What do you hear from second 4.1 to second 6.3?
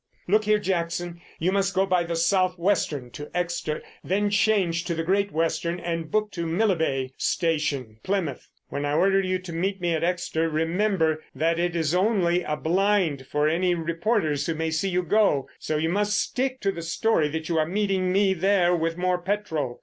change to the Great Western and